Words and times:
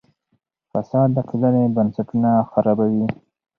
فساد 0.71 1.09
د 1.15 1.17
ټولنې 1.29 1.63
بنسټونه 1.75 2.31
خرابوي. 2.51 3.05